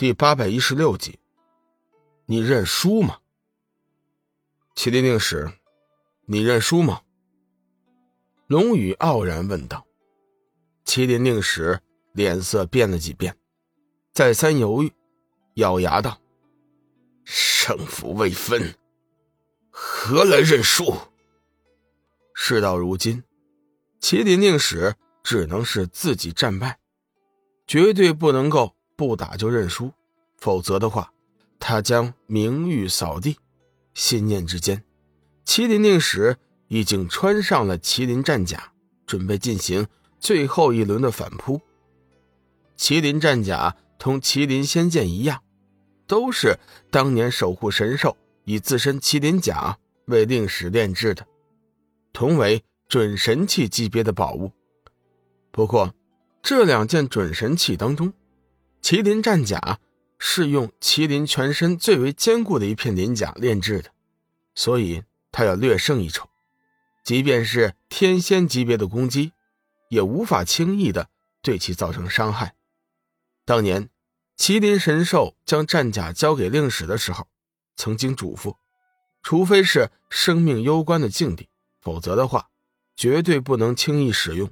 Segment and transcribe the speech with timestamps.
[0.00, 1.18] 第八百一十六集，
[2.24, 3.18] 你认输吗？
[4.74, 5.52] 麒麟令使，
[6.24, 7.02] 你认输吗？
[8.46, 9.86] 龙宇傲然问道。
[10.86, 11.82] 麒麟令使
[12.12, 13.36] 脸色变了几变，
[14.10, 14.90] 再三犹豫，
[15.56, 16.18] 咬牙道
[17.22, 18.74] ：“胜负未分，
[19.68, 20.96] 何来认输？”
[22.32, 23.22] 事到如今，
[24.00, 26.80] 麒麟令使只能是自己战败，
[27.66, 28.74] 绝对不能够。
[29.00, 29.90] 不打就认输，
[30.36, 31.10] 否则的话，
[31.58, 33.38] 他将名誉扫地。
[33.94, 34.84] 心念之间，
[35.46, 36.36] 麒麟令使
[36.68, 38.74] 已经穿上了麒麟战甲，
[39.06, 39.86] 准备进行
[40.18, 41.62] 最后一轮的反扑。
[42.76, 45.42] 麒麟战甲同麒麟仙剑一样，
[46.06, 46.58] 都是
[46.90, 48.14] 当年守护神兽
[48.44, 49.78] 以自身麒麟甲
[50.08, 51.26] 为令使炼制的，
[52.12, 54.52] 同为准神器级别的宝物。
[55.50, 55.94] 不过，
[56.42, 58.12] 这两件准神器当中，
[58.82, 59.78] 麒麟战甲
[60.18, 63.90] 是用麒麟全身最为坚固的一片鳞甲炼制的，
[64.54, 66.28] 所以它要略胜一筹。
[67.02, 69.32] 即便是天仙级别的攻击，
[69.88, 71.08] 也无法轻易的
[71.42, 72.54] 对其造成伤害。
[73.44, 73.88] 当年
[74.36, 77.26] 麒麟神兽将战甲交给令使的时候，
[77.76, 78.56] 曾经嘱咐：
[79.22, 81.48] 除非是生命攸关的境地，
[81.80, 82.50] 否则的话，
[82.94, 84.50] 绝对不能轻易使用。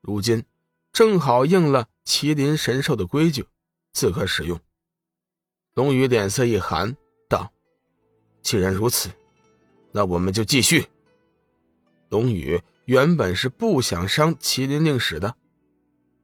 [0.00, 0.44] 如今
[0.92, 3.46] 正好应了麒麟神兽的规矩。
[3.92, 4.58] 自可使用。
[5.74, 6.96] 龙宇脸色一寒，
[7.28, 7.52] 道
[8.42, 9.10] ：“既然如此，
[9.92, 10.86] 那我们就继续。”
[12.10, 15.36] 龙宇原本是不想伤麒麟令使的，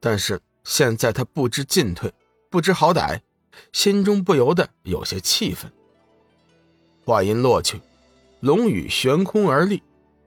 [0.00, 2.12] 但是现在他不知进退，
[2.50, 3.20] 不知好歹，
[3.72, 5.72] 心中不由得有些气愤。
[7.04, 7.80] 话音落去，
[8.40, 9.82] 龙宇悬空而立，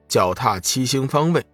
[0.07, 1.45] 脚踏七星方位，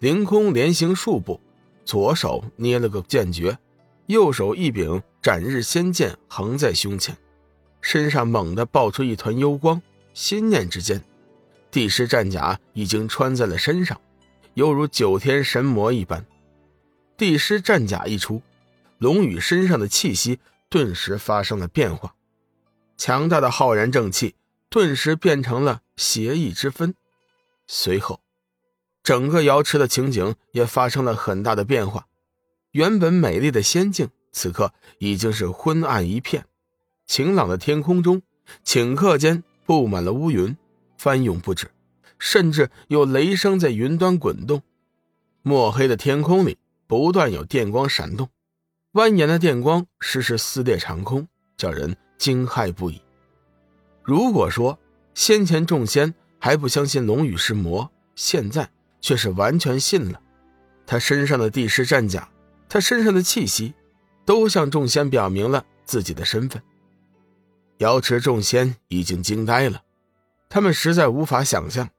[0.00, 1.40] 凌空连行数步，
[1.84, 3.58] 左手捏了个剑诀。
[4.06, 7.16] 右手一柄斩日仙剑横在胸前，
[7.80, 9.80] 身上猛地爆出一团幽光。
[10.12, 11.02] 心念之间，
[11.70, 14.00] 帝师战甲已经穿在了身上，
[14.54, 16.24] 犹如九天神魔一般。
[17.16, 18.42] 帝师战甲一出，
[18.98, 20.38] 龙宇身上的气息
[20.68, 22.14] 顿时发生了变化，
[22.96, 24.34] 强大的浩然正气
[24.68, 26.94] 顿时变成了邪异之分。
[27.66, 28.20] 随后，
[29.04, 32.06] 整个瑶池的情景也发生了很大的变化。
[32.70, 36.46] 原本美丽的仙境，此刻已经是昏暗一片。
[37.06, 38.22] 晴朗的天空中，
[38.64, 40.56] 顷刻间布满了乌云，
[40.96, 41.70] 翻涌不止，
[42.18, 44.62] 甚至有雷声在云端滚动。
[45.42, 48.30] 墨黑的天空里，不断有电光闪动，
[48.94, 51.28] 蜿蜒的电光时时撕裂长空，
[51.58, 53.02] 叫人惊骇不已。
[54.02, 54.78] 如果说
[55.12, 58.70] 先前众仙还不相信龙宇是魔，现在
[59.04, 60.18] 却是完全信了。
[60.86, 62.26] 他身上的帝师战甲。
[62.66, 63.74] 他身上的气息，
[64.24, 66.60] 都向众仙表明了自己的身份。
[67.78, 69.82] 瑶池众仙已经惊呆了，
[70.48, 71.90] 他们实在无法想象，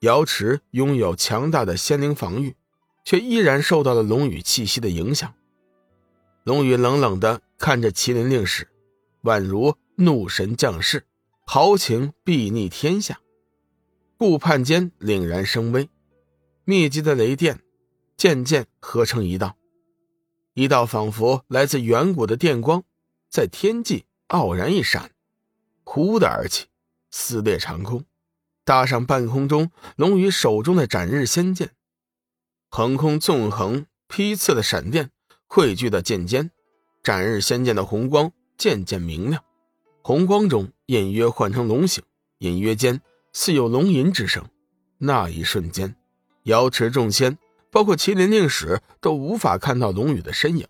[0.00, 2.56] 瑶池拥有强大的仙灵防御，
[3.04, 5.32] 却依然受到了龙宇气息的影响。
[6.42, 8.66] 龙宇冷冷地看着麒麟令使，
[9.22, 11.04] 宛如怒神降世，
[11.46, 13.20] 豪情睥睨天下。
[14.18, 15.88] 顾盼间凛然生威，
[16.70, 17.60] 密集的雷电
[18.14, 19.56] 渐渐合成一道。
[20.52, 22.84] 一道仿佛来自远古的电光，
[23.30, 25.12] 在天际傲然一闪，
[25.82, 26.66] 呼的而起，
[27.10, 28.04] 撕裂长空，
[28.66, 31.70] 搭上半空中龙宇手中的斩日仙剑，
[32.68, 35.10] 横空纵横劈刺的闪电
[35.46, 36.50] 汇聚到剑尖，
[37.02, 39.42] 斩日仙剑的红光渐渐明亮，
[40.02, 42.04] 红光中隐约换成龙形，
[42.40, 43.00] 隐约间
[43.32, 44.46] 似有龙吟之声。
[44.98, 45.96] 那一瞬间，
[46.48, 47.38] 瑶池众仙。
[47.70, 50.66] 包括麒麟令使都无法看到龙宇的身影，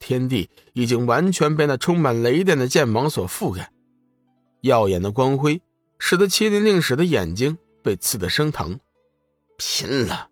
[0.00, 3.70] 天地已经完全被那充满雷电的剑芒所覆盖。
[4.62, 5.62] 耀眼的光辉
[6.00, 8.80] 使得麒麟令使的眼睛被刺得生疼。
[9.56, 10.28] 拼了！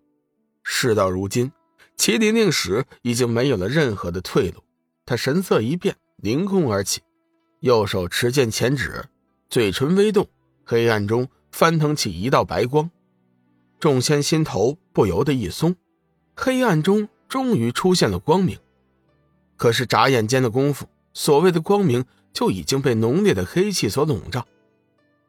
[0.61, 1.53] 事到如今，
[1.97, 4.61] 麒麟令使已经没有了任何的退路。
[5.05, 7.01] 他神色一变，凌空而起，
[7.61, 9.05] 右手持剑前指，
[9.49, 10.27] 嘴唇微动，
[10.65, 12.91] 黑暗中翻腾起一道白光。
[13.79, 15.75] 众仙心头不由得一松。
[16.35, 18.57] 黑暗中终于出现了光明，
[19.55, 24.45] 可是眨眼间的功夫，所谓的光明就已经被浓烈的黑气所笼罩。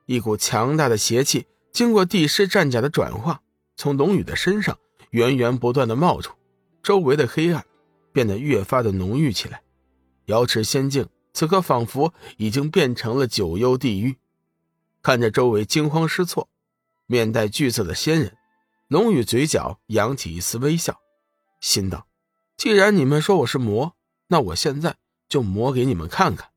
[0.07, 3.41] 一股强大的邪气经过帝师战甲的转化，
[3.77, 4.79] 从龙宇的身上
[5.11, 6.35] 源源不断的冒出，
[6.83, 7.65] 周围的黑暗
[8.13, 9.63] 变得越发的浓郁起来。
[10.27, 14.17] 瑶池仙境此刻仿佛已经变成了九幽地狱。
[15.03, 16.49] 看着周围惊慌失措、
[17.07, 18.37] 面带惧色的仙人。
[18.91, 20.99] 龙宇嘴角扬起一丝微笑，
[21.61, 22.09] 心道
[22.59, 23.95] ：“既然你们说我是魔，
[24.27, 24.97] 那我现在
[25.29, 26.51] 就魔给你们看看。”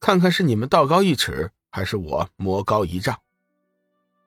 [0.00, 3.20] 看看是你们道高一尺，还是我魔高一丈。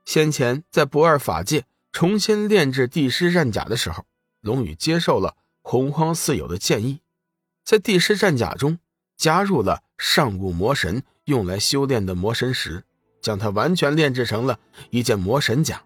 [0.05, 4.05] 先前在不二法界重新炼制帝师战甲的时候，
[4.39, 7.01] 龙宇接受了洪荒四友的建议，
[7.65, 8.79] 在帝师战甲中
[9.17, 12.85] 加入了上古魔神用来修炼的魔神石，
[13.21, 14.61] 将它完全炼制成了
[14.91, 15.83] 一件魔神甲。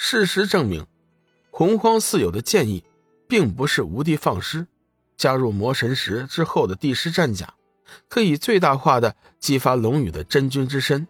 [0.00, 0.86] 事实证明，
[1.58, 2.84] 洪荒四友的建议
[3.26, 4.68] 并不是无的放矢。
[5.16, 7.52] 加入魔神石之后的地师战甲，
[8.08, 11.08] 可以最大化的激发龙宇的真君之身，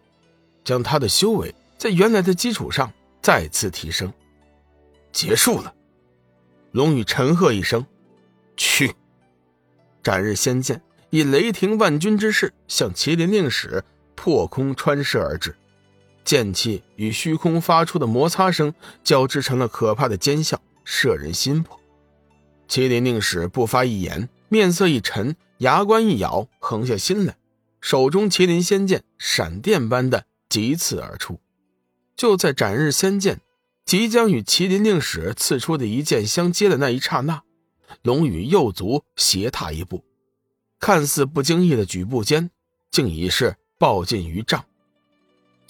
[0.63, 2.91] 将他的修为在原来的基础上
[3.21, 4.11] 再次提升。
[5.11, 5.71] 结束了，
[6.71, 7.85] 龙宇沉喝一声
[8.57, 8.95] ：“去！”
[10.01, 10.81] 斩日仙剑
[11.11, 13.83] 以雷霆万钧之势向麒麟令使
[14.15, 15.55] 破空穿射而至，
[16.29, 21.79] 剑气与虚空发出的摩擦声交织成了可怕的尖啸，摄人心魄。
[22.67, 27.35] 麒麟令使不发一言，面色一沉，牙关一咬，横下心来，
[27.81, 31.39] 手中麒麟仙剑闪电般的急刺而出。
[32.15, 33.41] 就在斩日仙剑
[33.83, 37.41] 即将与麒麟令使刺出的一剑相接的那一刹那，
[38.03, 40.03] 龙宇右足斜踏一步，
[40.79, 42.51] 看似不经意的举步间，
[42.91, 44.63] 竟已是暴近于丈。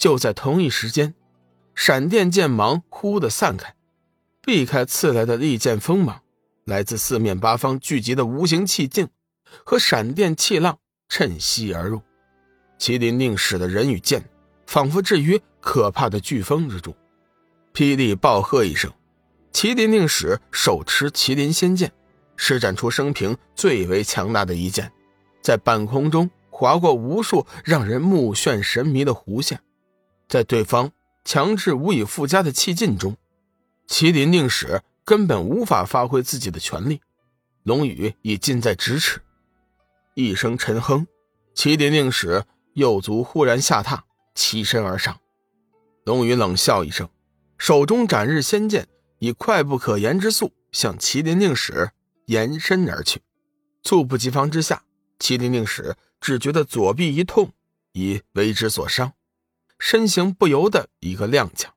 [0.00, 1.14] 就在同一时间，
[1.74, 3.76] 闪电剑芒忽的散开，
[4.40, 6.22] 避开刺来的利剑锋芒。
[6.64, 9.08] 来自四面八方聚集的无形气劲
[9.64, 12.00] 和闪电气浪趁隙而入，
[12.78, 14.24] 麒麟令使的人与剑
[14.66, 16.94] 仿佛置于可怕的飓风之中。
[17.74, 18.90] 霹雳暴喝一声，
[19.52, 21.92] 麒麟令使手持麒麟仙剑，
[22.36, 24.90] 施展出生平最为强大的一剑，
[25.42, 29.60] 在半空中划过无数让人目眩神迷的弧线，
[30.30, 30.92] 在对方
[31.26, 33.18] 强制无以复加的气劲中，
[33.86, 34.82] 麒麟令使。
[35.02, 37.00] 根本无法发挥自己的全力，
[37.64, 39.20] 龙宇已近在咫尺。
[40.14, 41.04] 一声沉哼，
[41.56, 42.44] 麒麟令使
[42.74, 44.04] 右足忽然下踏，
[44.36, 45.18] 起身而上。
[46.04, 47.08] 龙宇冷笑一声，
[47.58, 48.86] 手中斩日仙剑
[49.18, 51.90] 以快不可言之速向麒麟令使
[52.26, 53.20] 延伸而去。
[53.82, 54.84] 猝不及防之下，
[55.18, 57.50] 麒麟令使只觉得左臂一痛，
[57.94, 59.12] 已为之所伤，
[59.80, 61.68] 身形不由得一个踉跄。